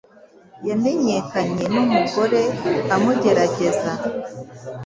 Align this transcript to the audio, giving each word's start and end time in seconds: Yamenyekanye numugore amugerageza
Yamenyekanye 0.67 1.63
numugore 1.73 2.41
amugerageza 2.95 3.91